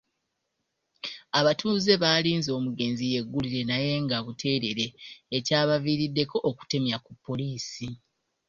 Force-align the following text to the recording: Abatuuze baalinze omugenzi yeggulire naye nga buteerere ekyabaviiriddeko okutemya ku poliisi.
Abatuuze 1.39 1.91
baalinze 2.03 2.49
omugenzi 2.57 3.03
yeggulire 3.13 3.61
naye 3.69 3.93
nga 4.03 4.17
buteerere 4.25 4.85
ekyabaviiriddeko 5.37 6.37
okutemya 6.49 6.97
ku 7.05 7.11
poliisi. 7.25 7.87